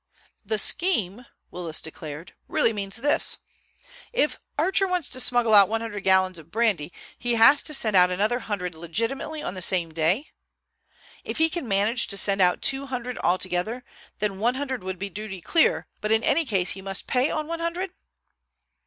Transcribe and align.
"The 0.43 0.57
scheme," 0.57 1.27
Willis 1.51 1.79
declared, 1.79 2.33
"really 2.47 2.73
means 2.73 2.97
this. 3.03 3.37
If 4.11 4.39
Archer 4.57 4.87
wants 4.87 5.11
to 5.11 5.19
smuggle 5.19 5.53
out 5.53 5.69
one 5.69 5.81
hundred 5.81 6.03
gallons 6.03 6.39
of 6.39 6.49
brandy, 6.49 6.91
he 7.19 7.35
has 7.35 7.61
to 7.61 7.71
send 7.75 7.95
out 7.95 8.09
another 8.09 8.39
hundred 8.39 8.73
legitimately 8.73 9.43
on 9.43 9.53
the 9.53 9.61
same 9.61 9.93
day? 9.93 10.29
If 11.23 11.37
he 11.37 11.49
can 11.51 11.67
manage 11.67 12.07
to 12.07 12.17
send 12.17 12.41
out 12.41 12.63
two 12.63 12.87
hundred 12.87 13.19
altogether 13.19 13.85
then 14.17 14.39
one 14.39 14.55
hundred 14.55 14.83
will 14.83 14.95
be 14.95 15.11
duty 15.11 15.39
clear, 15.39 15.85
but 16.01 16.11
in 16.11 16.23
any 16.23 16.45
case 16.45 16.71
he 16.71 16.81
must 16.81 17.05
pay 17.05 17.29
on 17.29 17.45
one 17.45 17.59
hundred?" 17.59 17.91